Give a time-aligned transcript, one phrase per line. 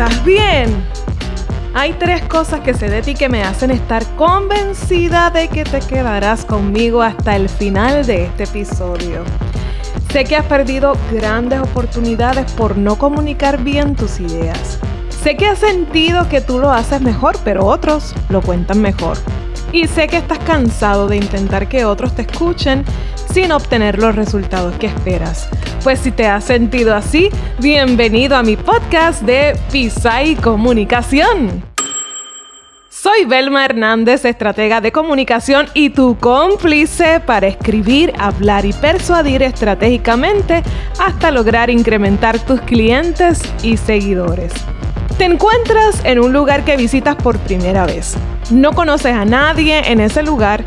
[0.00, 0.82] ¿Estás bien?
[1.74, 5.80] Hay tres cosas que sé de ti que me hacen estar convencida de que te
[5.80, 9.24] quedarás conmigo hasta el final de este episodio.
[10.10, 14.78] Sé que has perdido grandes oportunidades por no comunicar bien tus ideas.
[15.22, 19.18] Sé que has sentido que tú lo haces mejor, pero otros lo cuentan mejor.
[19.72, 22.84] Y sé que estás cansado de intentar que otros te escuchen
[23.32, 25.48] sin obtener los resultados que esperas.
[25.84, 31.62] Pues si te has sentido así, bienvenido a mi podcast de Pisai Comunicación.
[32.88, 40.64] Soy Belma Hernández, estratega de comunicación y tu cómplice para escribir, hablar y persuadir estratégicamente
[40.98, 44.52] hasta lograr incrementar tus clientes y seguidores.
[45.20, 48.14] Te encuentras en un lugar que visitas por primera vez.
[48.50, 50.64] No conoces a nadie en ese lugar,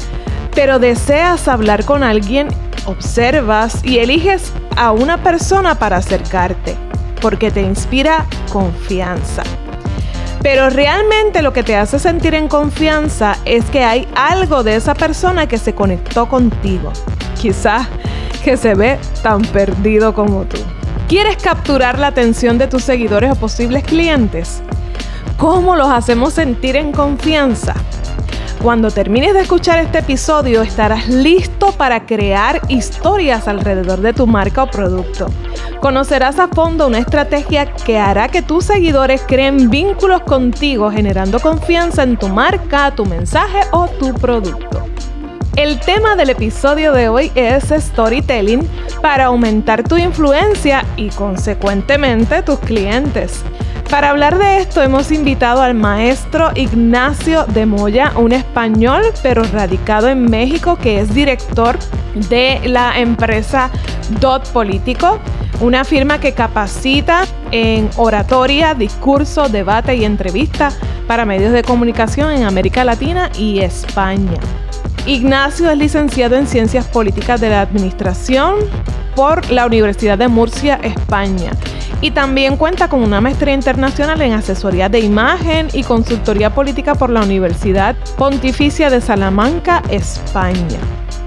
[0.54, 2.50] pero deseas hablar con alguien,
[2.86, 6.76] observas y eliges a una persona para acercarte,
[7.20, 9.42] porque te inspira confianza.
[10.44, 14.94] Pero realmente lo que te hace sentir en confianza es que hay algo de esa
[14.94, 16.94] persona que se conectó contigo.
[17.42, 17.88] Quizás
[18.44, 20.60] que se ve tan perdido como tú.
[21.08, 24.64] ¿Quieres capturar la atención de tus seguidores o posibles clientes?
[25.38, 27.76] ¿Cómo los hacemos sentir en confianza?
[28.62, 34.64] Cuando termines de escuchar este episodio estarás listo para crear historias alrededor de tu marca
[34.64, 35.28] o producto.
[35.82, 42.04] Conocerás a fondo una estrategia que hará que tus seguidores creen vínculos contigo generando confianza
[42.04, 44.88] en tu marca, tu mensaje o tu producto.
[45.56, 48.68] El tema del episodio de hoy es storytelling
[49.04, 53.44] para aumentar tu influencia y consecuentemente tus clientes.
[53.88, 60.10] Para hablar de esto hemos invitado al maestro Ignacio de Moya, un español pero radicado
[60.10, 61.78] en México que es director
[62.30, 63.70] de la empresa
[64.20, 65.20] Dot Político,
[65.62, 70.72] una firma que capacita en oratoria, discurso, debate y entrevista
[71.08, 74.40] para medios de comunicación en América Latina y España.
[75.06, 78.56] Ignacio es licenciado en Ciencias Políticas de la Administración
[79.18, 81.52] por la Universidad de Murcia, España.
[82.00, 87.10] Y también cuenta con una maestría internacional en asesoría de imagen y consultoría política por
[87.10, 90.80] la Universidad Pontificia de Salamanca, España.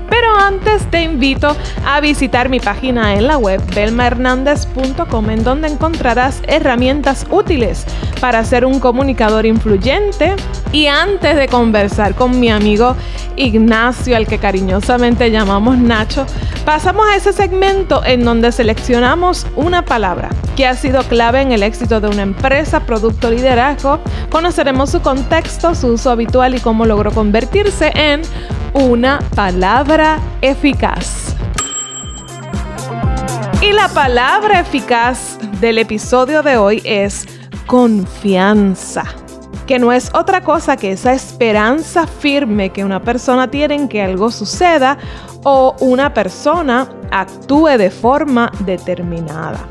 [0.09, 6.43] Pero antes te invito a visitar mi página en la web belmahernandez.com en donde encontrarás
[6.47, 7.84] herramientas útiles
[8.21, 10.37] para ser un comunicador influyente.
[10.72, 12.97] Y antes de conversar con mi amigo
[13.37, 16.27] Ignacio, al que cariñosamente llamamos Nacho,
[16.65, 21.62] pasamos a ese segmento en donde seleccionamos una palabra que ha sido clave en el
[21.62, 24.00] éxito de una empresa, producto, liderazgo.
[24.31, 28.23] Conoceremos su contexto, su uso habitual y cómo logró convertirse en
[28.76, 31.34] una palabra eficaz.
[33.62, 37.26] Y la palabra eficaz del episodio de hoy es
[37.66, 39.04] confianza,
[39.66, 44.03] que no es otra cosa que esa esperanza firme que una persona tiene en que
[44.03, 44.98] algo suceda
[45.43, 49.66] o una persona actúe de forma determinada.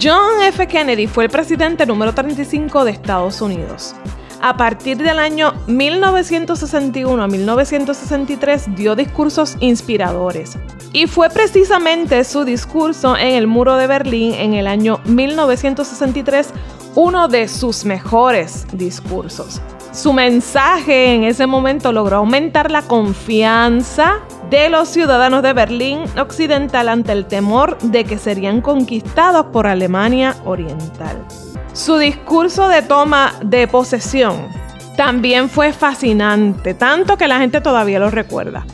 [0.00, 0.66] John F.
[0.66, 3.94] Kennedy fue el presidente número 35 de Estados Unidos
[4.40, 10.56] a partir del año 1961 a 1963 dio discursos inspiradores.
[10.92, 16.48] Y fue precisamente su discurso en el muro de Berlín en el año 1963
[16.94, 19.60] uno de sus mejores discursos.
[19.92, 26.88] Su mensaje en ese momento logró aumentar la confianza de los ciudadanos de Berlín Occidental
[26.88, 31.24] ante el temor de que serían conquistados por Alemania Oriental.
[31.78, 34.48] Su discurso de toma de posesión
[34.96, 38.66] también fue fascinante, tanto que la gente todavía lo recuerda.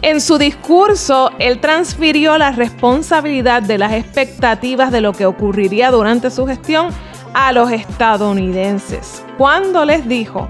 [0.00, 6.30] En su discurso, él transfirió la responsabilidad de las expectativas de lo que ocurriría durante
[6.30, 6.90] su gestión
[7.34, 10.48] a los estadounidenses, cuando les dijo,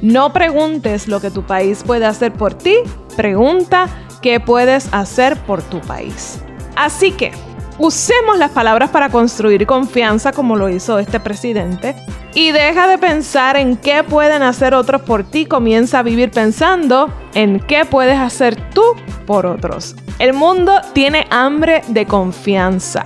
[0.00, 2.76] no preguntes lo que tu país puede hacer por ti,
[3.16, 3.88] pregunta
[4.22, 6.38] qué puedes hacer por tu país.
[6.76, 7.32] Así que,
[7.78, 11.94] Usemos las palabras para construir confianza como lo hizo este presidente.
[12.34, 15.46] Y deja de pensar en qué pueden hacer otros por ti.
[15.46, 18.82] Comienza a vivir pensando en qué puedes hacer tú
[19.26, 19.94] por otros.
[20.18, 23.04] El mundo tiene hambre de confianza.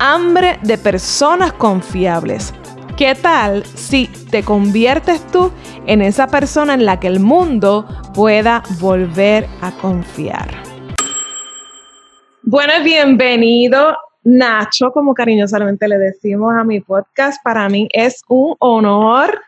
[0.00, 2.52] Hambre de personas confiables.
[2.96, 5.52] ¿Qué tal si te conviertes tú
[5.86, 10.69] en esa persona en la que el mundo pueda volver a confiar?
[12.52, 17.40] Bueno, bienvenido Nacho, como cariñosamente le decimos a mi podcast.
[17.44, 19.40] Para mí es un honor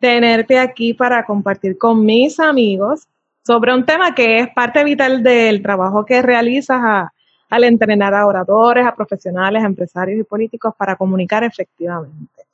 [0.00, 3.06] tenerte aquí para compartir con mis amigos
[3.46, 7.12] sobre un tema que es parte vital del trabajo que realizas a,
[7.50, 12.44] al entrenar a oradores, a profesionales, a empresarios y políticos para comunicar efectivamente.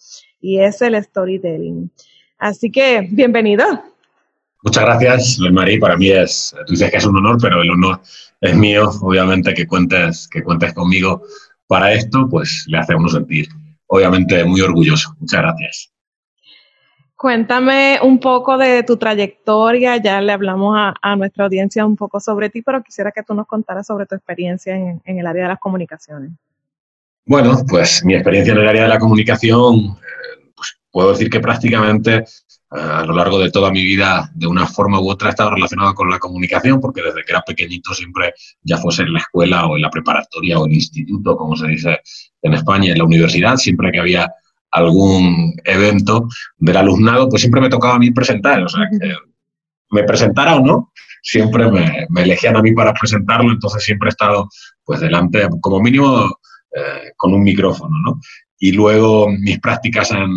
[0.41, 1.88] Y es el storytelling.
[2.37, 3.94] Así que, bienvenido.
[4.64, 5.78] Muchas gracias, Luis María.
[5.78, 8.00] Para mí es, tú dices que es un honor, pero el honor
[8.40, 11.22] es mío, obviamente, que cuentes, que cuentes conmigo
[11.66, 13.46] para esto, pues le hace a uno sentir,
[13.88, 15.14] obviamente, muy orgulloso.
[15.20, 15.90] Muchas gracias.
[17.14, 22.49] Cuéntame un poco de tu trayectoria, ya le hablamos a, nuestra audiencia un poco sobre
[22.49, 25.60] ti, pero quisiera que tú nos contaras sobre tu experiencia en, el área de las
[25.60, 26.31] comunicaciones.
[27.26, 31.40] Bueno, pues mi experiencia en el área de la comunicación, eh, pues puedo decir que
[31.40, 32.25] prácticamente
[32.74, 35.94] a lo largo de toda mi vida, de una forma u otra, he estado relacionado
[35.94, 39.76] con la comunicación, porque desde que era pequeñito siempre, ya fuese en la escuela o
[39.76, 42.00] en la preparatoria o en el instituto, como se dice
[42.42, 44.28] en España, en la universidad, siempre que había
[44.72, 46.28] algún evento
[46.58, 48.60] del alumnado, pues siempre me tocaba a mí presentar.
[48.62, 49.14] O sea, que
[49.90, 50.92] me presentara o no,
[51.22, 54.48] siempre me, elegían a mí para presentarlo, entonces siempre he estado
[54.84, 56.38] pues delante, como mínimo,
[56.74, 58.20] eh, con un micrófono, ¿no?
[58.58, 60.30] Y luego mis prácticas en,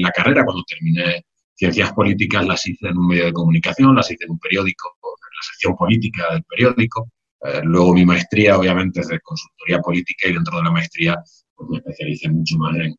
[0.00, 1.24] la, carrera, cuando terminé
[1.54, 5.36] ciencias políticas, las hice en un medio de comunicación, las hice en un periódico, en
[5.36, 7.10] la sección política del periódico.
[7.44, 11.16] Eh, luego mi maestría, obviamente, es de consultoría política y dentro de la maestría
[11.54, 12.94] pues, me especialicé mucho más en,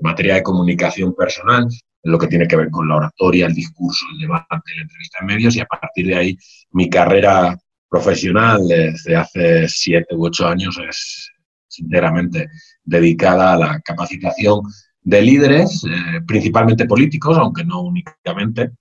[0.00, 1.66] materia de comunicación personal,
[2.04, 5.18] en lo que tiene que ver con la oratoria, el discurso, el debate, la entrevista
[5.20, 6.38] en medios, y a partir de ahí
[6.70, 11.32] mi carrera profesional desde hace siete u ocho años es
[11.68, 12.48] sinceramente
[12.82, 14.62] dedicada a la capacitación
[15.00, 18.72] de líderes, eh, principalmente políticos, aunque no únicamente,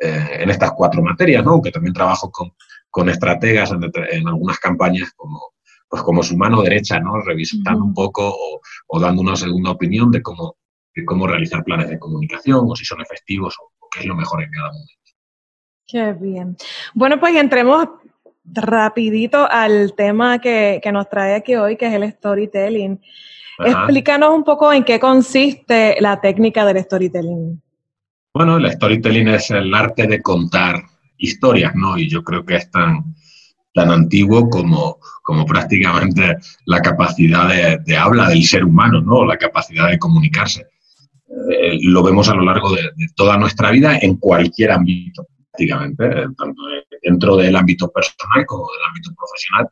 [0.00, 1.52] eh, en estas cuatro materias, ¿no?
[1.52, 2.52] aunque también trabajo con,
[2.90, 5.40] con estrategas en, algunas campañas como,
[5.88, 7.20] pues como su mano derecha, ¿no?
[7.20, 10.56] revisando un poco o, o, dando una segunda opinión de cómo
[11.04, 14.50] cómo realizar planes de comunicación o si son efectivos o, qué es lo mejor en
[14.50, 14.92] cada momento.
[15.86, 16.56] Qué bien.
[16.94, 17.88] Bueno, pues entremos
[18.44, 23.00] rapidito al tema que, nos trae aquí hoy, que es el storytelling.
[23.58, 27.60] Explícanos un poco en qué consiste la técnica del storytelling.
[28.32, 30.82] Bueno, el storytelling es el arte de contar
[31.18, 31.96] historias, ¿no?
[31.96, 33.14] Y yo creo que es tan,
[33.72, 36.36] tan antiguo como, como prácticamente
[36.66, 39.24] la capacidad de, de habla del ser humano, ¿no?
[39.24, 40.66] La capacidad de comunicarse.
[41.50, 42.82] Eh, lo vemos a lo largo de,
[43.14, 46.62] toda nuestra vida en cualquier ámbito, prácticamente, eh, tanto
[47.04, 49.68] dentro del ámbito personal como del ámbito profesional.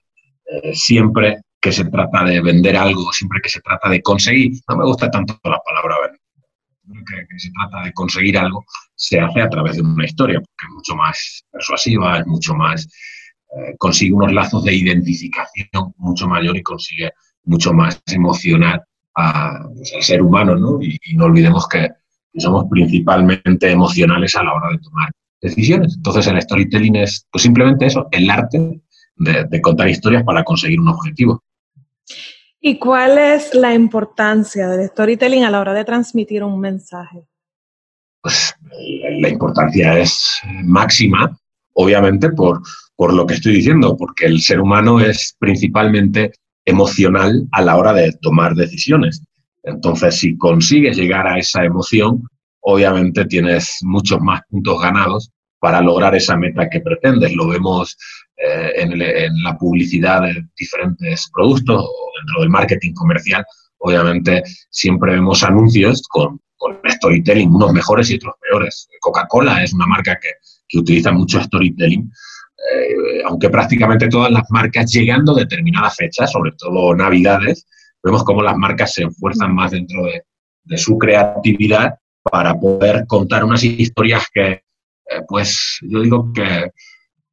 [0.47, 4.77] Eh, siempre que se trata de vender algo, siempre que se trata de conseguir, no
[4.77, 8.65] me gusta tanto la palabra vender, que, que, se trata de conseguir algo,
[8.95, 12.89] se hace a través de una historia, porque es mucho más persuasiva, es mucho más,
[13.79, 17.13] consigue unos lazos de identificación mucho mayor y consigue
[17.45, 18.85] mucho más emocionar
[19.75, 20.83] pues, al ser humano, ¿no?
[20.83, 21.89] Y, no olvidemos que,
[22.39, 25.11] somos principalmente emocionales a la hora de tomar
[25.43, 25.97] decisiones.
[25.97, 28.81] Entonces el storytelling es pues simplemente eso, el arte
[29.17, 31.43] de, contar historias para conseguir un objetivo.
[32.61, 37.25] ¿Y cuál es la importancia del storytelling a la hora de transmitir un mensaje?
[38.23, 38.55] Pues
[39.19, 41.37] la importancia es máxima,
[41.75, 42.63] obviamente, por,
[42.95, 46.33] por lo que estoy diciendo, porque el ser humano es principalmente
[46.65, 49.23] emocional a la hora de tomar decisiones.
[49.65, 52.29] Entonces, si consigues llegar a esa emoción,
[52.63, 57.35] obviamente tienes muchos más puntos ganados para lograr esa meta que pretendes.
[57.35, 57.97] Lo vemos
[58.37, 63.45] eh, en, la publicidad de diferentes productos o dentro del marketing comercial.
[63.79, 66.41] Obviamente siempre vemos anuncios con,
[66.89, 68.89] storytelling, unos mejores y otros peores.
[69.01, 70.29] Coca-Cola es una marca que,
[70.69, 72.09] que utiliza mucho storytelling
[72.63, 77.67] eh, aunque prácticamente todas las marcas llegando a determinadas fechas, sobre todo Navidades,
[78.03, 80.23] vemos cómo las marcas se esfuerzan más dentro de,
[80.77, 84.63] su creatividad para poder contar unas historias que, eh,
[85.27, 86.71] pues yo digo que,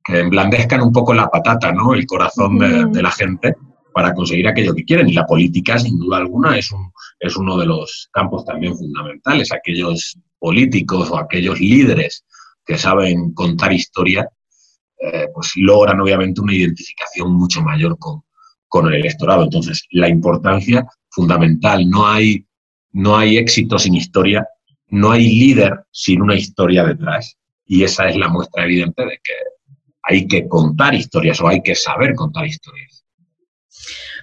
[0.04, 1.94] que, emblandezcan un poco la patata, ¿no?
[1.94, 3.56] El corazón de, la gente
[3.94, 5.10] para conseguir aquello que quieren.
[5.10, 9.52] Y la política, sin duda alguna, es, un, es uno de los campos también fundamentales.
[9.52, 12.26] Aquellos políticos o aquellos líderes
[12.66, 14.28] que saben contar historias
[15.02, 18.22] eh, pues logran obviamente una identificación mucho mayor con,
[18.68, 19.44] con el electorado.
[19.44, 22.46] Entonces, la importancia fundamental, no hay,
[22.92, 24.46] no hay éxito sin historia,
[24.90, 27.38] no hay líder sin una historia detrás.
[27.66, 29.34] Y esa es la muestra evidente de que
[30.04, 33.06] hay que contar historias o hay que saber contar historias.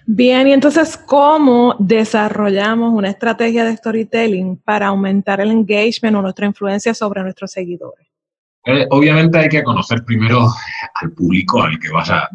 [0.08, 6.46] Bien, y entonces, ¿cómo desarrollamos una estrategia de storytelling para aumentar el engagement o nuestra
[6.46, 8.06] influencia sobre nuestros seguidores?
[8.66, 10.48] Eh, obviamente hay que conocer primero
[11.00, 12.28] al público al que vas a,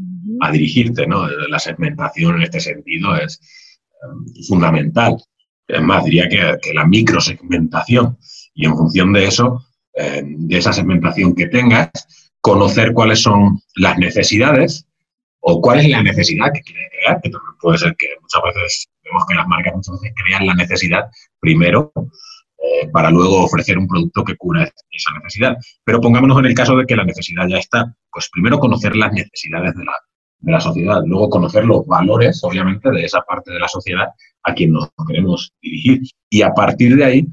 [0.51, 1.27] dirigirte, ¿no?
[1.27, 5.17] La segmentación en este sentido es eh, fundamental.
[5.67, 8.17] Es más, diría que, la microsegmentación.
[8.53, 11.89] Y en función de eso, eh, de esa segmentación que tengas,
[12.41, 14.85] conocer cuáles son las necesidades
[15.39, 19.23] o cuál es la necesidad que quiere crear, que puede ser que muchas veces vemos
[19.27, 24.23] que las marcas muchas veces crean la necesidad primero eh, para luego ofrecer un producto
[24.23, 25.57] que cubra esa necesidad.
[25.83, 29.11] Pero pongámonos en el caso de que la necesidad ya está, pues primero conocer las
[29.13, 29.93] necesidades de la,
[30.41, 34.07] de la sociedad, luego conocer los valores, obviamente, de esa parte de la sociedad
[34.43, 36.01] a quien nos queremos dirigir.
[36.29, 37.27] Y a partir de ahí,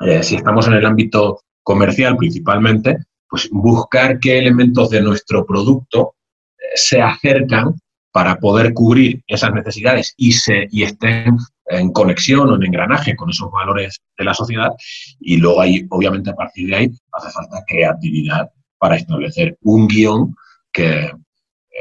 [0.00, 6.14] eh, si estamos en el ámbito comercial principalmente, pues buscar qué elementos de nuestro producto
[6.58, 7.74] eh, se acercan
[8.12, 13.30] para poder cubrir esas necesidades y, se, y estén en conexión o en engranaje con
[13.30, 14.70] esos valores de la sociedad.
[15.20, 20.34] Y luego ahí, obviamente, a partir de ahí hace falta creatividad para establecer un guion
[20.72, 21.12] que,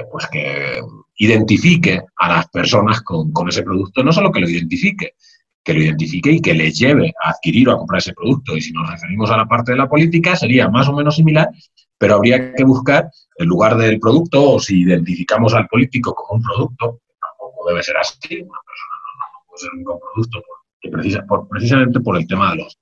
[0.05, 0.81] pues que
[1.17, 5.15] identifique a las personas con, ese producto, no solo que lo identifique,
[5.63, 8.55] que lo identifique y que les lleve a adquirir o a comprar ese producto.
[8.55, 11.49] Y si nos referimos a la parte de la política, sería más o menos similar,
[11.97, 16.43] pero habría que buscar, en lugar del producto, o si identificamos al político como un
[16.43, 22.25] producto, tampoco debe ser así, una persona no, puede ser un producto, precisamente por el
[22.25, 22.79] tema de los,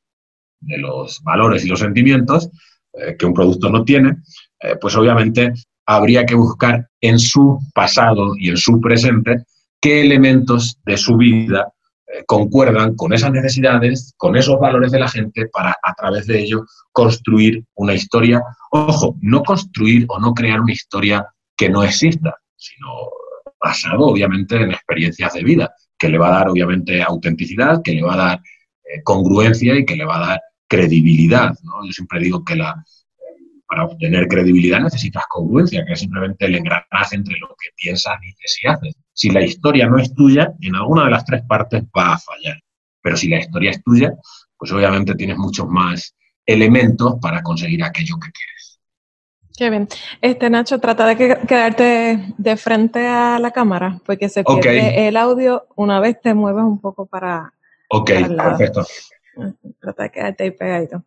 [0.59, 2.49] de los valores y los sentimientos
[2.93, 4.17] eh, que un producto no tiene,
[4.59, 5.53] eh, pues obviamente
[5.87, 9.43] habría que buscar en su pasado y en su presente
[9.81, 11.73] qué elementos de su vida
[12.07, 16.39] eh, concuerdan con esas necesidades, con esos valores de la gente para a través de
[16.39, 18.43] ello construir una historia.
[18.71, 21.25] Ojo, no construir o no crear una historia
[21.55, 22.87] que no exista, sino
[23.63, 28.03] basado obviamente en experiencias de vida, que le va a dar obviamente autenticidad, que le
[28.03, 28.39] va a dar
[28.83, 31.53] eh, congruencia y que le va a dar credibilidad.
[31.85, 32.75] Yo siempre digo que la,
[33.67, 38.59] para obtener credibilidad necesitas congruencia, que es simplemente el engranaje entre lo que piensas, dices
[38.63, 38.95] y haces.
[39.13, 42.59] Si la historia no es tuya, en alguna de las tres partes va a fallar.
[43.01, 44.13] Pero si la historia es tuya,
[44.57, 48.79] pues obviamente tienes muchos más elementos para conseguir aquello que quieres.
[49.57, 49.87] Qué bien.
[50.21, 55.67] Este Nacho, trata de quedarte de frente a la cámara, porque se pierde el audio
[55.75, 57.53] una vez te mueves un poco para.
[57.89, 58.85] Ok, perfecto.
[59.79, 61.03] Trata de quedarte ahí pegadito.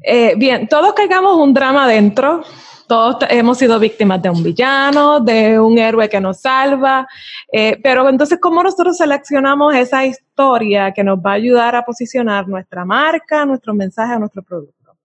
[0.00, 2.42] Eh, bien, todos cargamos un drama dentro,
[2.88, 7.06] todos hemos sido víctimas de un villano, de un héroe que nos salva,
[7.52, 12.48] eh, pero entonces, ¿cómo nosotros seleccionamos esa historia que nos va a ayudar a posicionar
[12.48, 14.96] nuestra marca, nuestro mensaje, nuestro producto?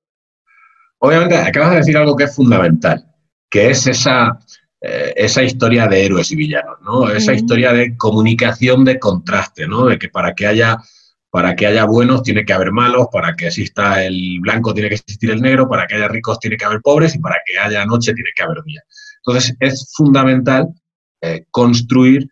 [0.99, 3.05] Obviamente, acabas de decir algo que es fundamental,
[3.49, 4.39] que es esa,
[4.81, 7.09] eh, esa historia de héroes y villanos, ¿no?
[7.09, 9.85] Esa historia de comunicación de contraste, ¿no?
[9.85, 10.77] De que para que haya
[11.37, 14.95] para que haya buenos tiene que haber malos, para que exista el blanco tiene que
[14.95, 17.85] existir el negro, para que haya ricos tiene que haber pobres y para que haya
[17.85, 18.81] noche tiene que haber día.
[19.17, 20.67] Entonces es fundamental
[21.21, 22.27] eh, construir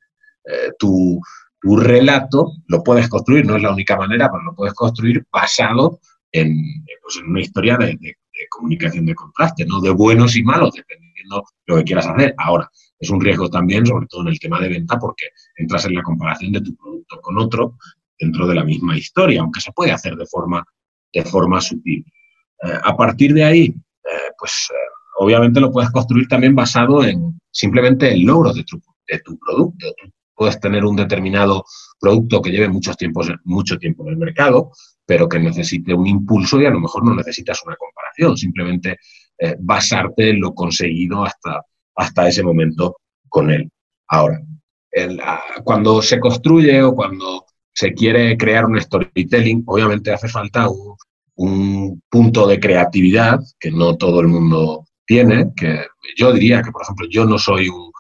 [0.46, 1.22] eh, tu,
[1.62, 6.00] relato, lo puedes construir, no es la única manera, pero lo puedes construir basado
[6.32, 6.56] en,
[7.04, 8.16] pues, una historia de, de,
[8.50, 12.34] comunicación de contraste, no de buenos y malos, dependiendo de lo que quieras hacer.
[12.40, 15.26] Ahora, es un riesgo también, sobre todo en el tema de venta, porque
[15.58, 17.78] entras en la comparación de tu producto con otro
[18.20, 20.64] dentro de la misma historia, aunque se puede hacer de forma,
[21.14, 22.06] de forma sutil.
[22.64, 24.76] Eh, a partir de ahí, eh, pues eh,
[25.20, 29.88] obviamente lo puedes construir también basado en simplemente el logro de tu, de tu producto.
[30.02, 31.64] Tú puedes tener un determinado
[32.00, 34.72] producto que lleve muchos tiempos, mucho tiempo en el mercado,
[35.06, 38.98] pero que necesite un impulso y a lo mejor no necesitas una comparación, simplemente
[39.60, 41.62] basarte en lo conseguido hasta,
[41.96, 42.98] hasta ese momento
[43.30, 43.70] con él.
[44.08, 44.42] Ahora,
[45.64, 47.46] cuando se construye o cuando
[47.76, 54.22] se quiere crear un storytelling, obviamente hace falta un, punto de creatividad que no todo
[54.22, 57.92] el mundo tiene, que yo diría que, por ejemplo, yo no soy un,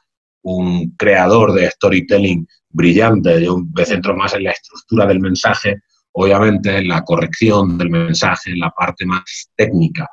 [0.97, 5.81] creador de storytelling brillante, yo me centro más en la estructura del mensaje,
[6.13, 10.07] obviamente en la corrección del mensaje, en la parte más técnica,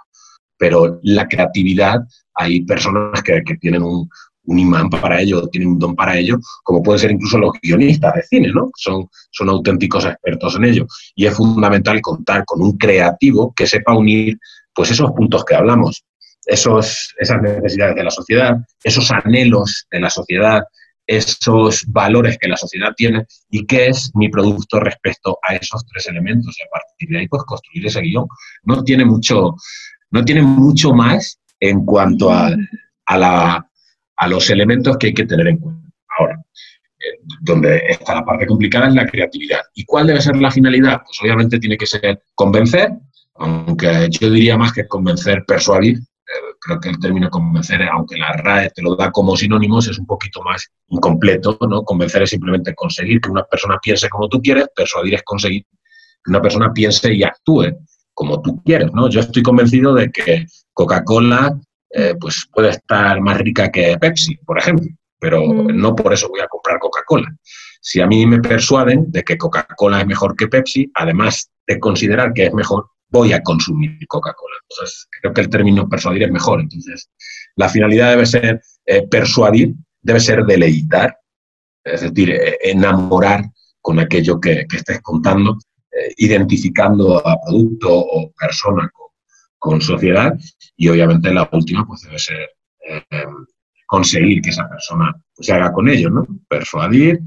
[0.59, 2.01] pero la creatividad,
[2.35, 4.09] hay personas que tienen un,
[4.45, 8.15] un imán para ello, tienen un don para ello, como pueden ser incluso los guionistas
[8.15, 8.71] de cine, ¿no?
[8.77, 10.87] Son, son auténticos expertos en ello.
[11.15, 14.39] Y es fundamental contar con un creativo que sepa unir
[14.75, 16.05] pues esos puntos que hablamos,
[16.45, 20.63] esos, esas necesidades de la sociedad, esos anhelos de la sociedad,
[21.07, 26.07] esos valores que la sociedad tiene y qué es mi producto respecto a esos tres
[26.07, 26.57] elementos.
[26.59, 28.27] Y a partir de ahí, pues construir ese guion.
[28.65, 29.55] No tiene mucho,
[30.11, 32.51] no tiene mucho más en cuanto a,
[33.07, 33.69] a la
[34.23, 35.89] a los elementos que hay que tener en cuenta.
[36.19, 36.41] Ahora,
[37.01, 39.61] eh, donde está la parte complicada es la creatividad.
[39.75, 41.03] ¿Y cuál debe ser la finalidad?
[41.05, 42.91] Pues obviamente tiene que ser convencer,
[43.35, 45.99] aunque yo diría más que convencer, persuadir.
[45.99, 49.99] Eh, creo que el término convencer, aunque la RAE te lo da como sinónimos, es
[49.99, 51.83] un poquito más incompleto, ¿no?
[51.83, 56.31] Convencer es simplemente conseguir que una persona piense como tú quieres, persuadir es conseguir que
[56.31, 57.77] una persona piense y actúe
[58.15, 59.09] como tú quieres, ¿no?
[59.09, 61.59] Yo estoy convencido de que Coca-Cola
[61.91, 64.87] eh, pues puede estar más rica que Pepsi, por ejemplo.
[65.19, 67.29] pero no por eso voy a comprar Coca-Cola.
[67.81, 72.33] Si a mí me persuaden de que Coca-Cola es mejor que Pepsi, además de considerar
[72.33, 74.57] que es mejor, voy a consumir Coca-Cola.
[74.69, 76.61] Entonces, creo que el término persuadir es mejor.
[76.61, 77.11] Entonces,
[77.57, 81.17] la finalidad debe ser eh, persuadir, debe ser deleitar,
[81.85, 83.45] es decir, eh, enamorar
[83.81, 85.59] con aquello que, estés contando,
[85.91, 89.02] eh, identificando a producto o persona con,
[89.81, 90.35] sociedad
[90.77, 92.51] y obviamente la última pues debe ser
[93.87, 96.27] conseguir que esa persona se haga con ello, ¿no?
[96.49, 97.21] Persuadir,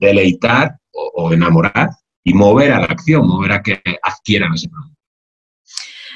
[0.00, 1.90] deleitar o enamorar
[2.24, 5.02] y mover a la acción, mover a que adquieran ese producto.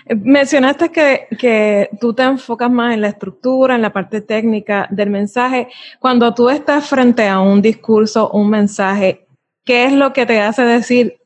[0.08, 5.10] Mencionaste que, que, tú te enfocas más en la estructura, en la parte técnica del
[5.10, 5.68] mensaje.
[5.98, 9.26] Cuando tú estás frente a un discurso, un mensaje,
[9.64, 11.18] ¿qué es lo que te hace decir,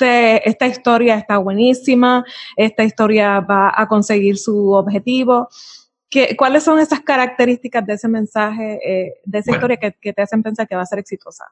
[0.00, 2.24] este, esta historia está buenísima,
[2.56, 5.48] esta historia va a conseguir su objetivo?
[6.08, 10.22] ¿Qué, ¿Cuáles son esas características de ese mensaje, eh, de esa historia que, que te
[10.22, 11.44] hacen pensar que va a ser exitosa?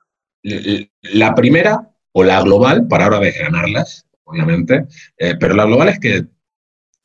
[1.03, 4.87] La primera o la global, para ahora desgranarlas, obviamente,
[5.19, 6.25] eh, pero la global es que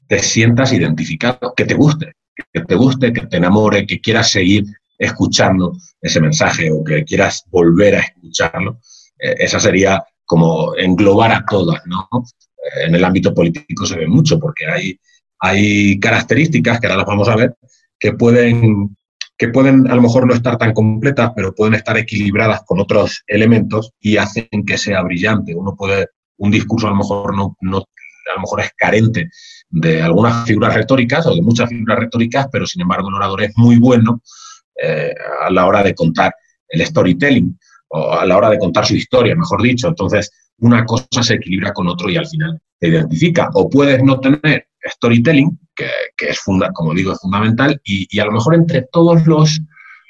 [0.07, 2.13] te sientas identificado, que te guste,
[2.51, 4.65] que te guste, que te enamore, que quieras seguir
[4.97, 8.79] escuchando ese mensaje o que quieras volver a escucharlo.
[9.19, 12.07] Eh, esa sería como englobar a todas, ¿no?
[12.13, 14.99] Eh, en el ámbito político se ve mucho porque hay,
[15.39, 17.55] hay características, que ahora las vamos a ver,
[17.99, 18.95] que pueden
[19.37, 23.23] que pueden a lo mejor no estar tan completas, pero pueden estar equilibradas con otros
[23.27, 25.55] elementos y hacen que sea brillante.
[25.55, 29.29] Uno puede, un discurso a lo mejor no, no a lo mejor es carente
[29.69, 33.51] de algunas figuras retóricas o de muchas figuras retóricas, pero sin embargo el orador es
[33.57, 34.21] muy bueno
[34.81, 35.13] eh,
[35.45, 36.33] a la hora de contar
[36.69, 37.57] el storytelling
[37.93, 39.87] o a la hora de contar su historia, mejor dicho.
[39.87, 43.49] Entonces, una cosa se equilibra con otro y al final te identifica.
[43.53, 45.87] O puedes no tener storytelling, que,
[46.27, 49.61] es, funda, como digo, es fundamental, y, a lo mejor entre todos los,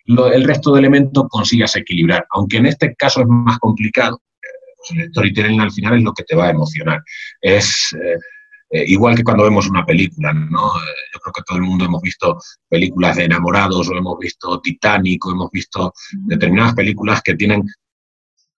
[0.05, 4.21] el resto de elementos consigas equilibrar, aunque en este caso es más complicado.
[4.77, 7.01] Pues el storytelling al final es lo que te va a emocionar.
[7.41, 8.17] Es eh,
[8.71, 10.71] eh, igual que cuando vemos una película, ¿no?
[11.53, 15.93] Todo el mundo hemos visto películas de enamorados, o hemos visto Titanic, o hemos visto
[16.25, 17.63] determinadas películas que tienen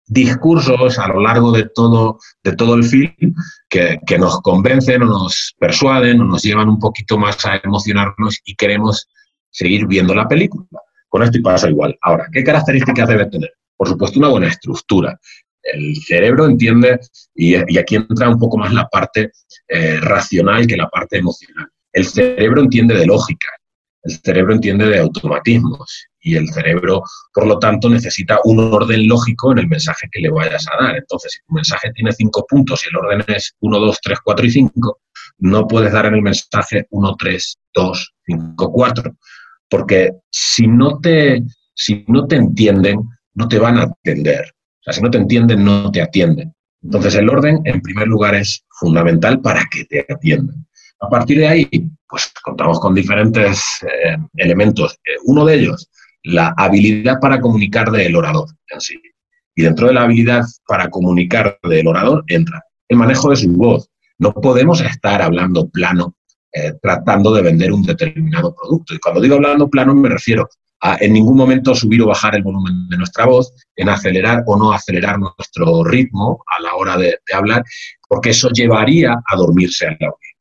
[0.07, 3.35] discursos a lo largo de todo, de todo el film
[3.67, 8.55] que, nos convencen o nos persuaden o nos llevan un poquito más a emocionarnos y
[8.55, 9.09] queremos
[9.49, 10.65] seguir viendo la película.
[11.09, 11.97] Con esto y pasa igual.
[12.01, 13.51] Ahora, ¿qué características debe tener?
[13.75, 15.19] Por supuesto, una buena estructura.
[15.61, 16.99] El cerebro entiende,
[17.33, 19.31] y, aquí entra un poco más la parte
[19.67, 21.67] eh, racional que la parte emocional.
[21.95, 23.47] El cerebro entiende de lógica,
[24.03, 27.01] el cerebro entiende de automatismos y el cerebro,
[27.33, 30.97] por lo tanto, necesita un orden lógico en el mensaje que le vayas a dar.
[30.97, 34.45] Entonces, si tu mensaje tiene cinco puntos y el orden es 1, 2, 3, 4
[34.45, 34.99] y 5,
[35.37, 39.15] no puedes dar en el mensaje 1, 3, 2, 5, 4,
[39.69, 44.53] porque si no te, si no te entienden, no te van a atender.
[44.81, 46.53] O sea, si no te entienden, no te atienden.
[46.83, 50.67] Entonces, el orden, en primer lugar, es fundamental para que te atiendan.
[51.05, 51.69] A partir de ahí,
[52.09, 54.97] pues contamos con diferentes eh, elementos.
[55.05, 55.87] Eh, uno de ellos,
[56.23, 58.99] la habilidad para comunicar del orador en sí.
[59.55, 63.87] Y dentro de la habilidad para comunicar del orador entra el manejo de su voz.
[64.17, 66.15] No podemos estar hablando plano,
[66.51, 68.95] eh, tratando de vender un determinado producto.
[68.95, 70.49] Y cuando digo hablando plano me refiero
[70.81, 74.57] a en ningún momento subir o bajar el volumen de nuestra voz, en acelerar o
[74.57, 77.63] no acelerar nuestro ritmo a la hora de, hablar,
[78.09, 80.34] porque eso llevaría a dormirse a la audiencia.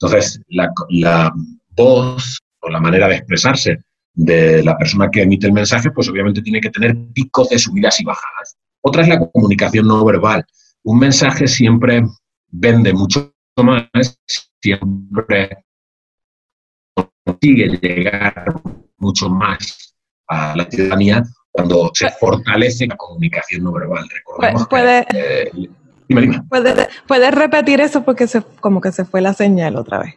[0.00, 1.32] Entonces, la, la
[1.76, 3.78] voz o la manera de expresarse
[4.12, 8.00] de la persona que emite el mensaje, pues obviamente tiene que tener picos de subidas
[8.00, 8.56] y bajadas.
[8.80, 10.44] Otra es la comunicación no verbal.
[10.84, 12.02] Un mensaje siempre
[12.48, 14.18] vende mucho más,
[14.60, 15.64] siempre
[17.24, 18.60] consigue llegar
[18.98, 19.94] mucho más
[20.28, 24.08] a la ciudadanía cuando se pues fortalece la comunicación no verbal.
[24.08, 25.50] Recordemos puede, eh,
[26.08, 30.14] Puede, repetir eso porque se, como que se fue la señal otra vez.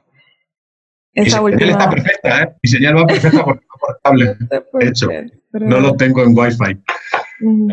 [1.14, 2.56] Esa Mi señal está perfecta, ¿eh?
[2.62, 4.36] Mi señal va perfecta porque por cable.
[4.74, 5.08] De hecho,
[5.54, 6.78] no lo tengo en Wi-Fi.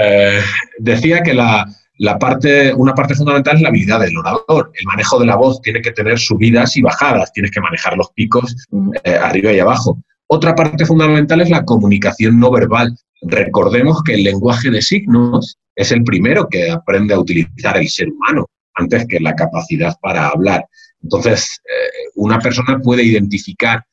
[0.01, 0.41] Eh,
[0.79, 1.67] decía que la,
[1.99, 4.73] la, parte, una parte fundamental es la habilidad del orador.
[4.75, 8.11] El manejo de la voz tiene que tener subidas y bajadas, tienes que manejar los
[8.13, 8.57] picos
[9.05, 9.99] eh, arriba y abajo.
[10.29, 12.97] Otra parte fundamental es la comunicación no verbal.
[13.23, 18.09] Recordemos que el lenguaje de signos es el primero que aprende a utilizar el ser
[18.09, 20.67] humano antes que la capacidad para hablar.
[21.03, 23.85] Entonces, eh, una persona puede identificar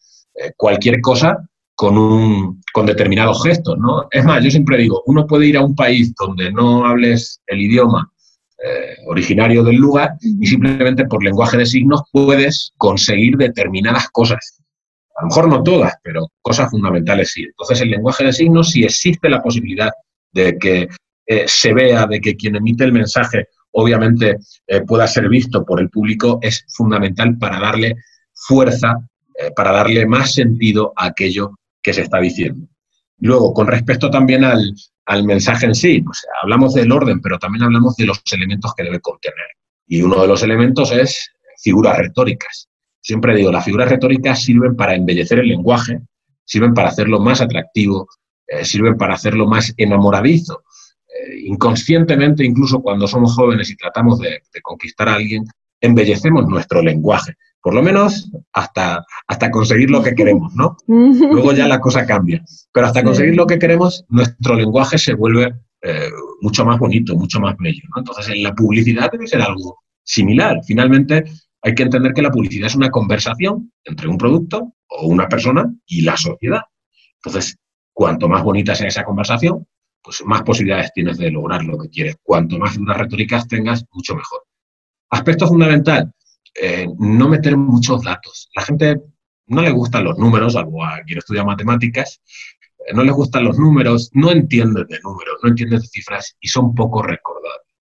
[0.57, 1.37] cualquier cosa
[1.75, 4.07] con, un, con determinados gestos, ¿no?
[4.11, 7.61] Es más, yo siempre digo, uno puede ir a un país donde no hables el
[7.61, 8.11] idioma
[8.63, 14.62] eh, originario del lugar y simplemente por lenguaje de signos puedes conseguir determinadas cosas.
[15.15, 17.43] A lo mejor no todas, pero cosas fundamentales sí.
[17.43, 19.91] Entonces, el lenguaje de signos, si existe la posibilidad
[20.31, 20.87] de que
[21.25, 25.79] eh, se vea, de que quien emite el mensaje obviamente eh, pueda ser visto por
[25.79, 27.95] el público, es fundamental para darle
[28.33, 28.97] fuerza,
[29.39, 32.67] eh, para darle más sentido a aquello que se está diciendo.
[33.19, 34.75] Luego, con respecto también al,
[35.23, 38.99] mensaje en sí, pues hablamos del orden, pero también hablamos de los elementos que debe
[38.99, 39.47] contener.
[39.87, 42.69] Y uno de los elementos es figuras retóricas.
[43.03, 45.99] Siempre digo, las figuras retóricas sirven para embellecer el lenguaje,
[46.45, 48.07] sirven para hacerlo más atractivo,
[48.47, 50.63] eh, sirven para hacerlo más enamoradizo.
[51.07, 55.43] Eh, inconscientemente, incluso cuando somos jóvenes y tratamos de, conquistar a alguien,
[55.81, 60.77] embellecemos nuestro lenguaje, por lo menos hasta, hasta conseguir lo que queremos, ¿no?
[60.87, 65.53] Luego ya la cosa cambia, pero hasta conseguir lo que queremos, nuestro lenguaje se vuelve
[65.81, 67.99] eh, mucho más bonito, mucho más bello, ¿no?
[67.99, 70.61] Entonces, en la publicidad debe ser algo similar.
[70.65, 71.25] Finalmente,
[71.63, 75.73] hay que entender que la publicidad es una conversación entre un producto o una persona
[75.85, 76.61] y la sociedad.
[77.15, 77.57] Entonces,
[77.93, 79.65] cuanto más bonita sea esa conversación,
[80.01, 82.17] pues más posibilidades tienes de lograr lo que quieres.
[82.21, 84.41] Cuanto más figuras retóricas tengas, mucho mejor.
[85.09, 86.11] Aspecto fundamental,
[86.61, 88.49] eh, no meter muchos datos.
[88.55, 89.01] La gente
[89.47, 92.21] no le gustan los números, algo a quien estudia matemáticas,
[92.85, 96.49] eh, no les gustan los números, no entienden de números, no entienden de cifras y
[96.49, 97.73] son poco recordables.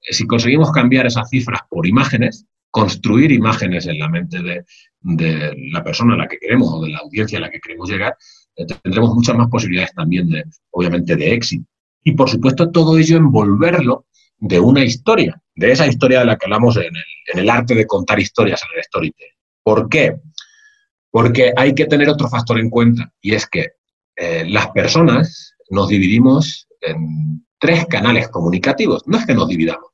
[0.00, 2.46] Eh, si conseguimos cambiar esas cifras por imágenes,
[2.78, 4.64] construir imágenes en la mente de,
[5.72, 8.16] la persona a la que queremos o de la audiencia a la que queremos llegar,
[8.54, 11.66] eh, tendremos muchas más posibilidades también, de, obviamente, de éxito.
[12.04, 14.06] Y, por supuesto, todo ello envolverlo
[14.38, 16.92] de una historia, de esa historia de la que hablamos en
[17.34, 19.34] el, arte de contar historias en el storytelling.
[19.64, 20.14] ¿Por qué?
[21.10, 23.72] Porque hay que tener otro factor en cuenta, y es que
[24.14, 29.02] eh, las personas nos dividimos en tres canales comunicativos.
[29.06, 29.90] No es que nos dividamos,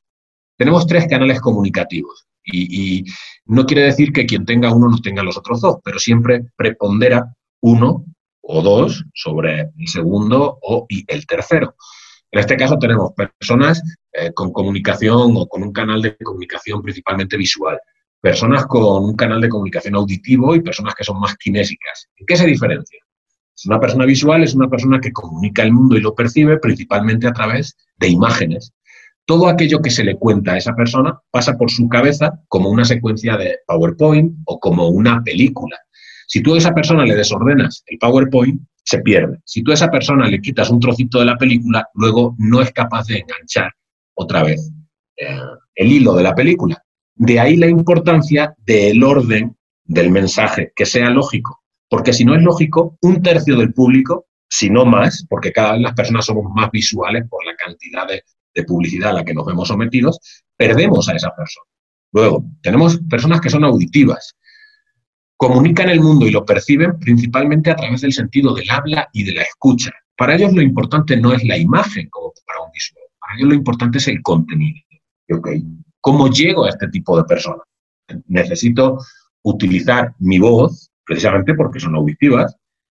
[0.58, 2.26] tenemos tres canales comunicativos.
[2.44, 3.04] Y,
[3.46, 7.34] no quiere decir que quien tenga uno no tenga los otros dos, pero siempre prepondera
[7.60, 8.04] uno
[8.40, 11.74] o dos sobre el segundo o el tercero.
[12.30, 17.36] En este caso tenemos personas eh, con comunicación o con un canal de comunicación principalmente
[17.36, 17.78] visual,
[18.20, 22.08] personas con un canal de comunicación auditivo y personas que son más kinésicas.
[22.16, 22.98] ¿En qué se diferencia?
[23.66, 27.32] Una persona visual es una persona que comunica el mundo y lo percibe principalmente a
[27.32, 28.72] través de imágenes
[29.26, 32.84] todo aquello que se le cuenta a esa persona pasa por su cabeza como una
[32.84, 35.78] secuencia de PowerPoint o como una película.
[36.26, 39.38] Si tú a esa persona le desordenas el PowerPoint, se pierde.
[39.44, 42.70] Si tú a esa persona le quitas un trocito de la película, luego no es
[42.72, 43.72] capaz de enganchar
[44.14, 44.70] otra vez
[45.16, 45.40] eh,
[45.74, 46.82] el hilo de la película.
[47.14, 51.62] De ahí la importancia del orden del mensaje, que sea lógico.
[51.88, 55.82] Porque si no es lógico, un tercio del público, si no más, porque cada vez
[55.82, 58.22] las personas somos más visuales por la cantidad de
[58.54, 60.18] de publicidad a la que nos vemos sometidos,
[60.56, 61.66] perdemos a esa persona.
[62.12, 64.36] Luego, tenemos personas que son auditivas,
[65.36, 69.34] comunican el mundo y lo perciben principalmente a través del sentido del habla y de
[69.34, 69.90] la escucha.
[70.16, 73.54] Para ellos lo importante no es la imagen como para un visual, para ellos lo
[73.54, 74.80] importante es el contenido.
[76.00, 77.66] ¿Cómo llego a este tipo de personas?
[78.26, 78.98] Necesito
[79.42, 82.54] utilizar mi voz, precisamente porque son auditivas,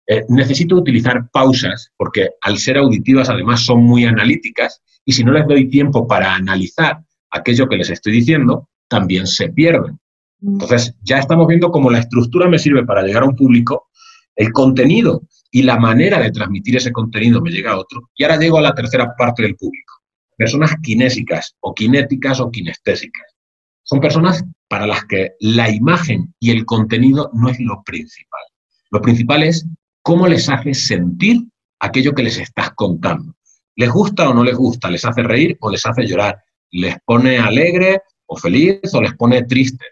[0.07, 5.31] eh, necesito utilizar pausas, porque al ser auditivas además son muy analíticas y si no
[5.31, 9.99] les doy tiempo para analizar aquello que les estoy diciendo, también se pierden.
[10.39, 10.53] Mm.
[10.53, 13.89] Entonces, ya estamos viendo cómo la estructura me sirve para llegar a un público,
[14.35, 18.37] el contenido y la manera de transmitir ese contenido me llega a otro, y ahora
[18.37, 19.93] llego a la tercera parte del público.
[20.37, 23.35] Personas kinésicas o kinéticas o kinestésicas.
[23.83, 28.41] Son personas para las que la imagen y el contenido no es lo principal.
[28.89, 29.65] Lo principal es
[30.01, 31.43] cómo les hace sentir
[31.79, 33.34] aquello que les estás contando.
[33.75, 34.89] ¿Les gusta o no les gusta?
[34.89, 36.37] ¿Les hace reír o les hace llorar?
[36.71, 39.85] ¿Les pone alegre o feliz o les pone triste?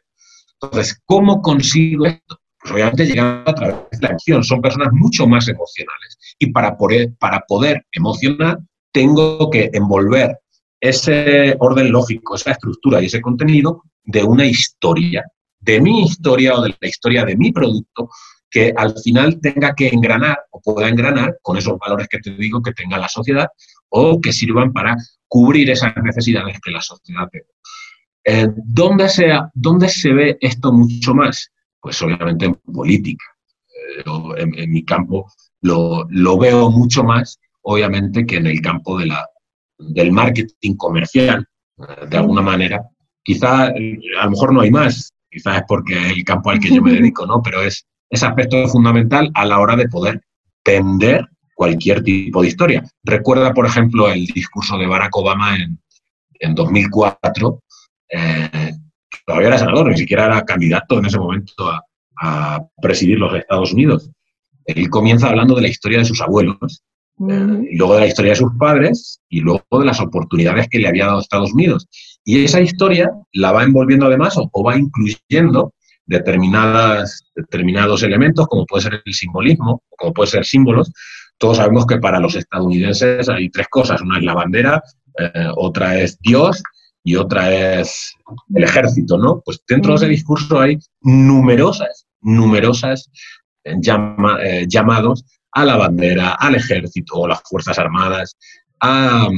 [0.62, 2.40] Entonces, ¿cómo consigo esto?
[2.60, 4.44] Pues obviamente llegando a través de la emoción.
[4.44, 6.18] Son personas mucho más emocionales.
[6.40, 8.60] Y para poder, para poder emocionar,
[8.94, 10.40] tengo que envolver
[10.80, 15.24] ese orden lógico, esa estructura y ese contenido de una historia,
[15.60, 18.10] de mi historia o de la historia de mi producto,
[18.50, 22.62] que al final tenga que engranar o pueda engranar con esos valores que te digo
[22.62, 23.48] que tenga la sociedad
[23.96, 27.48] o que sirvan para cubrir esas necesidades que la sociedad tiene.
[28.26, 29.08] Eh, ¿dónde,
[29.54, 31.52] ¿Dónde se ve esto mucho más?
[31.80, 33.26] Pues obviamente en política.
[33.98, 34.04] Eh,
[34.38, 39.28] en, mi campo lo, lo, veo mucho más, obviamente, que en el campo de la,
[39.78, 41.46] del marketing comercial,
[41.78, 42.82] eh, de alguna manera.
[43.22, 46.74] Quizá, a lo mejor no hay más, quizás es porque es el campo al que
[46.74, 47.42] yo me dedico, ¿no?
[47.44, 50.22] Pero es ese aspecto fundamental a la hora de poder
[50.66, 52.84] vender cualquier tipo de historia.
[53.04, 55.80] Recuerda, por ejemplo, el discurso de Barack Obama en,
[56.40, 57.62] en 2004,
[58.10, 58.72] eh,
[59.26, 61.84] todavía era senador, ni siquiera era candidato en ese momento a,
[62.22, 64.10] a presidir los Estados Unidos.
[64.66, 66.84] Él comienza hablando de la historia de sus abuelos,
[67.30, 70.80] eh, y luego de la historia de sus padres y luego de las oportunidades que
[70.80, 71.88] le había dado Estados Unidos.
[72.26, 75.74] Y esa historia la va envolviendo además o, va incluyendo
[76.06, 80.92] determinadas, determinados elementos, como puede ser el simbolismo, como puede ser símbolos.
[81.38, 84.02] Todos sabemos que para los estadounidenses hay tres cosas.
[84.02, 84.82] Una es la bandera,
[85.20, 86.64] eh, otra es Dios
[87.04, 88.14] y otra es
[88.54, 89.42] el ejército, ¿no?
[89.44, 93.10] Pues dentro de ese discurso hay numerosas, numerosas
[93.66, 93.76] eh,
[94.68, 98.36] llamados a la bandera, al ejército o las Fuerzas Armadas,
[98.80, 99.30] a,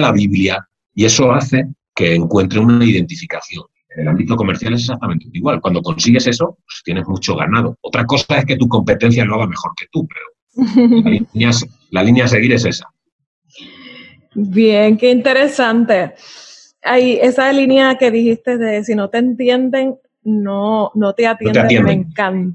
[0.00, 3.64] la Biblia, y eso hace que encuentre una identificación.
[3.90, 5.60] En el ámbito comercial es exactamente igual.
[5.60, 7.76] Cuando consigues eso, pues tienes mucho ganado.
[7.80, 10.35] Otra cosa es que tu competencia lo haga mejor que tú, pero
[11.90, 12.86] la línea, a seguir es esa.
[14.34, 16.14] Bien, qué interesante.
[16.82, 21.92] Hay esa línea que dijiste de si no te entienden, no, no te atienden, me
[21.92, 22.46] encanta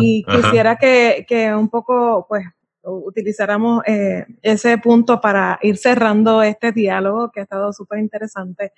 [0.00, 2.44] y quisiera que, un poco, pues,
[2.84, 8.72] utilizáramos eh, ese punto para ir cerrando este diálogo que ha estado súper interesante.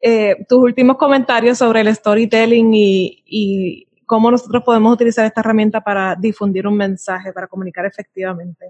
[0.00, 5.80] Eh, tus últimos comentarios sobre el storytelling y, y, cómo nosotros podemos utilizar esta herramienta
[5.80, 8.66] para difundir un mensaje, para comunicar efectivamente.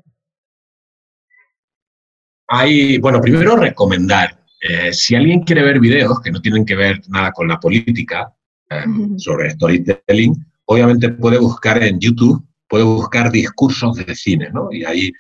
[2.46, 7.00] Hay, bueno, primero recomendar, eh, si alguien quiere ver videos que no tienen que ver
[7.08, 8.32] nada con la política
[9.16, 14.68] sobre storytelling, obviamente puede buscar en YouTube, puede buscar discursos de cine, ¿no?
[14.70, 15.10] Y ahí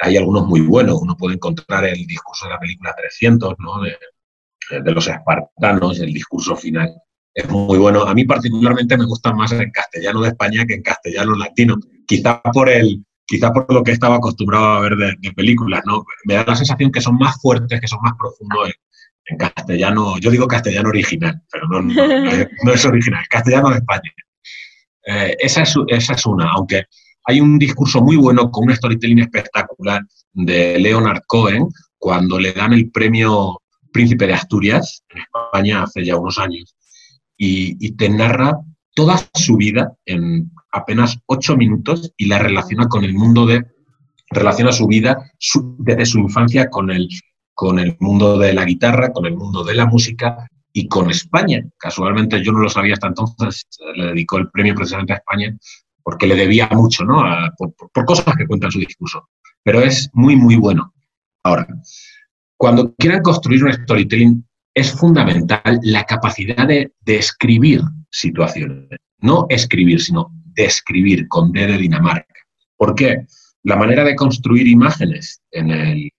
[0.00, 0.98] hay algunos muy buenos.
[1.02, 3.82] Uno puede encontrar el discurso de la película 300, ¿no?
[3.82, 6.90] De, los espartanos, el discurso final.
[7.34, 8.02] Es muy bueno.
[8.02, 11.76] A mí particularmente me gusta más en castellano de España que en castellano latino.
[12.06, 16.04] Quizá por el, quizá por lo que estaba acostumbrado a ver de, películas, ¿no?
[16.24, 18.70] Me da la sensación que son más fuertes, que son más profundos
[19.26, 20.18] en, castellano.
[20.18, 24.10] Yo digo castellano original, pero no, no es original, castellano de España.
[25.06, 26.84] Eh, esa, es, esa es una, aunque
[27.24, 32.72] hay un discurso muy bueno con un storytelling espectacular de Leonard Cohen cuando le dan
[32.72, 33.60] el premio
[33.92, 36.74] Príncipe de Asturias en España hace ya unos años
[37.38, 38.58] y, te narra
[38.94, 43.64] toda su vida en apenas ocho minutos y la relaciona con el mundo de
[44.30, 47.08] relaciona su vida desde su infancia con el,
[47.54, 51.64] con el mundo de la guitarra, con el mundo de la música y con España.
[51.78, 55.56] Casualmente yo no lo sabía hasta entonces, le dedicó el premio precisamente a España
[56.02, 57.22] porque le debía mucho, ¿no?
[57.56, 59.28] por, cosas que cuenta en su discurso.
[59.62, 60.94] Pero es muy, muy bueno.
[61.42, 61.66] Ahora,
[62.56, 64.47] cuando quieran construir un storytelling,
[64.78, 68.88] es fundamental la capacidad de describir situaciones.
[69.18, 72.34] No escribir, sino describir con D de Dinamarca.
[72.76, 73.26] ¿Por qué?
[73.64, 76.10] La manera de construir imágenes en el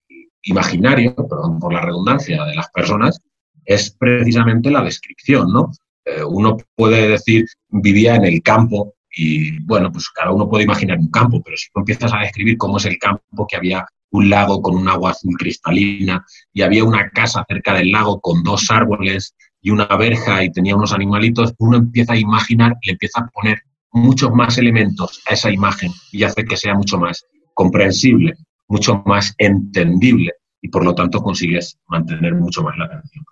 [0.41, 3.21] imaginario, perdón por la redundancia, de las personas,
[3.63, 5.71] es precisamente la descripción, ¿no?
[6.03, 10.97] Eh, uno puede decir, vivía en el campo y, bueno, pues cada uno puede imaginar
[10.97, 14.29] un campo, pero si tú empiezas a describir cómo es el campo, que había un
[14.29, 18.69] lago con un agua azul cristalina y había una casa cerca del lago con dos
[18.69, 23.27] árboles y una verja y tenía unos animalitos, uno empieza a imaginar y empieza a
[23.27, 28.35] poner muchos más elementos a esa imagen y hace que sea mucho más comprensible,
[28.67, 33.25] mucho más entendible y por lo tanto consigues mantener mucho más la atención.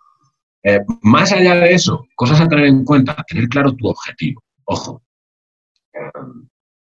[0.63, 4.43] Eh, más allá de eso, cosas a tener en cuenta, tener claro tu objetivo.
[4.65, 5.01] Ojo,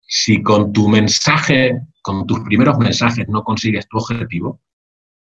[0.00, 4.60] si con tu mensaje, con tus primeros mensajes no consigues tu objetivo,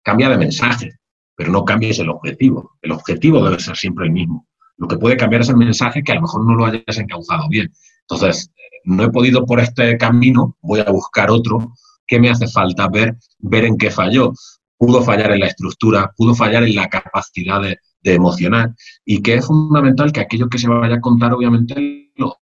[0.03, 0.99] cambia de mensaje,
[1.36, 2.77] pero no cambies el objetivo.
[2.82, 4.47] El objetivo debe ser siempre el mismo.
[4.77, 7.47] Lo que puede cambiar es el mensaje que a lo mejor no lo hayas encauzado
[7.49, 7.71] bien.
[8.01, 8.51] Entonces,
[8.84, 11.73] no he podido por este camino, voy a buscar otro.
[12.06, 14.34] ¿Qué me hace falta ver, ver en qué falló?
[14.77, 19.36] Pudo fallar en la estructura, pudo fallar en la capacidad de, de emocionar y que
[19.36, 22.38] es fundamental que aquello que se vaya a contar, obviamente, lo,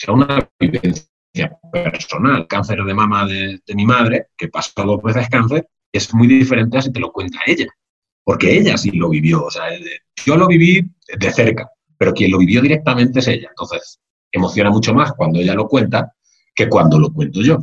[0.00, 1.06] sea una vivencia
[1.72, 2.46] personal.
[2.46, 6.82] Cáncer de mama de, mi madre, que pasó dos veces cáncer, es muy diferente a
[6.82, 7.66] si te lo cuenta ella,
[8.24, 9.44] porque ella sí lo vivió.
[9.44, 9.64] O sea,
[10.24, 13.48] yo lo viví de cerca, pero quien lo vivió directamente es ella.
[13.50, 14.00] Entonces,
[14.32, 16.14] emociona mucho más cuando ella lo cuenta
[16.54, 17.58] que cuando lo cuento yo.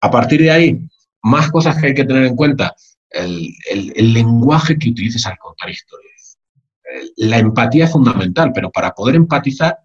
[0.00, 0.88] A partir de ahí,
[1.22, 2.74] más cosas que hay que tener en cuenta
[3.10, 3.54] el,
[4.12, 6.38] lenguaje que utilices al contar historias.
[7.16, 9.78] La empatía es fundamental, pero para poder empatizar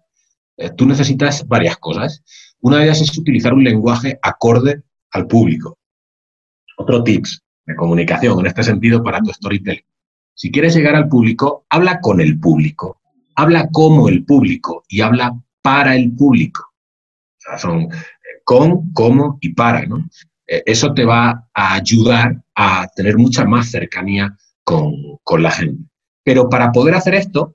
[0.60, 2.22] eh, tú necesitas varias cosas.
[2.60, 5.78] Una de ellas es utilizar un lenguaje acorde al público.
[6.76, 9.84] Otro tips de comunicación en este sentido para tu storytelling.
[10.34, 13.00] Si quieres llegar al público, habla con el público,
[13.36, 16.74] habla como el público y habla para el público.
[17.56, 17.88] Son eh,
[18.44, 19.80] con, como y para.
[20.46, 24.92] Eh, eso te va a ayudar a tener mucha más cercanía con,
[25.38, 25.84] la gente.
[26.22, 27.54] Pero para poder hacer esto,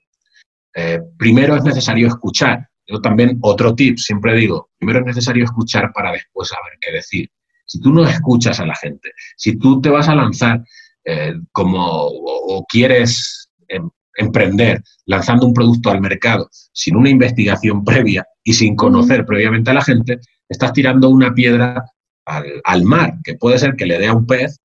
[1.17, 2.67] primero es necesario escuchar.
[2.87, 7.29] Yo también, otro tip, siempre digo, primero es necesario escuchar para después saber qué decir.
[7.65, 10.63] Si tú no escuchas a la gente, si tú te vas a lanzar
[11.03, 18.25] eh, como o, quieres em, emprender lanzando un producto al mercado sin una investigación previa
[18.43, 21.83] y sin conocer previamente a la gente, estás tirando una piedra
[22.25, 24.59] al, al, mar, que puede ser que le dé a un pez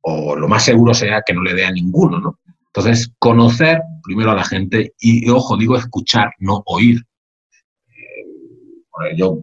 [0.00, 2.38] o lo más seguro sea que no le dé a ninguno, ¿no?
[2.76, 7.02] Entonces, conocer primero a la gente y, ojo, digo escuchar, no oír.
[9.16, 9.42] Yo,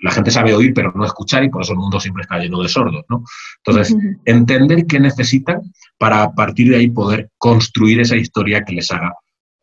[0.00, 2.62] la gente sabe oír, pero no escuchar y por eso el mundo siempre está lleno
[2.62, 3.22] de sordos, ¿no?
[3.64, 5.60] Entonces, entender qué necesitan
[5.98, 9.14] para a partir de ahí poder construir esa historia que les haga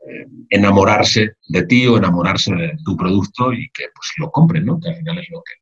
[0.08, 4.80] eh, enamorarse de ti o enamorarse de tu producto y que pues lo compren, ¿no?
[4.80, 5.54] Que al final es lo que,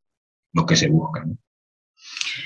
[0.54, 1.38] lo que se busca, ¿no?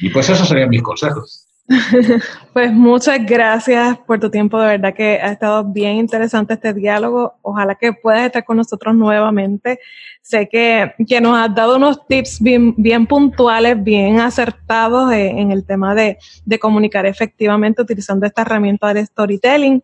[0.02, 1.39] Y pues esos serían mis consejos.
[2.54, 7.36] Pues muchas gracias por tu tiempo, de verdad que ha estado bien interesante este diálogo.
[7.42, 9.80] Ojalá que puedas estar con nosotros nuevamente.
[10.22, 15.96] Sé que, que nos has dado unos tips bien, puntuales, bien acertados en, el tema
[15.96, 19.82] de, de, comunicar efectivamente utilizando esta herramienta del storytelling.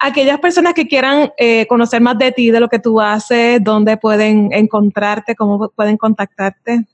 [0.00, 3.96] Aquellas personas que quieran eh, conocer más de ti, de lo que tú haces, dónde
[3.96, 6.86] pueden encontrarte, cómo pueden contactarte.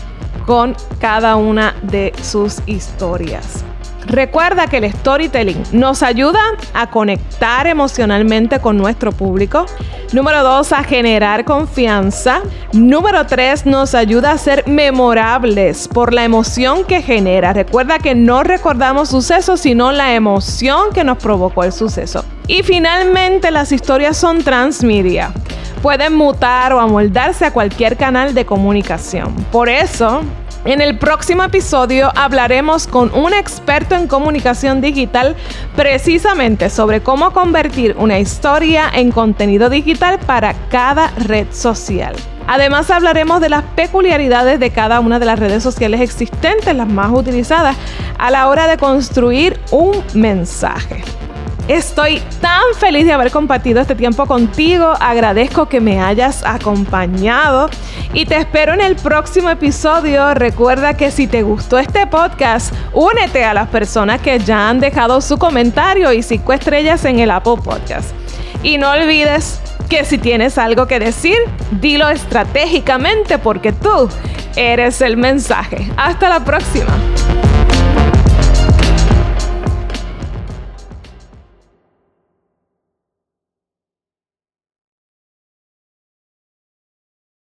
[0.47, 3.65] con cada una de sus historias.
[4.07, 6.41] Recuerda que el storytelling nos ayuda
[6.73, 9.67] a conectar emocionalmente con nuestro público.
[10.13, 12.43] Número dos, a generar confianza.
[12.73, 17.53] Número tres, nos ayuda a ser memorables por la emoción que genera.
[17.53, 22.25] Recuerda que no recordamos sucesos, sino la emoción que nos provocó el suceso.
[22.47, 25.33] Y finalmente, las historias son transmedia.
[25.83, 29.35] Pueden mutar o amoldarse a cualquier canal de comunicación.
[29.51, 30.23] Por eso,
[30.65, 35.37] en el próximo episodio hablaremos con un experto en comunicación digital
[35.77, 42.15] precisamente sobre cómo convertir una historia en contenido digital para cada red social.
[42.47, 47.11] Además hablaremos de las peculiaridades de cada una de las redes sociales existentes, las más
[47.11, 47.77] utilizadas,
[48.19, 51.03] a la hora de construir un mensaje.
[51.69, 54.93] Estoy tan feliz de haber compartido este tiempo contigo.
[55.01, 57.71] Agradezco que me hayas acompañado
[58.13, 60.35] y te espero en el próximo episodio.
[60.35, 65.23] Recuerda que si te gustó este podcast, únete a las personas que ya han dejado
[65.23, 68.11] su comentario y cinco estrellas en el Apple Podcast.
[68.63, 71.39] Y no olvides que si tienes algo que decir,
[71.71, 74.11] dilo estratégicamente porque tú
[74.55, 75.91] eres el mensaje.
[75.97, 76.95] Hasta la próxima.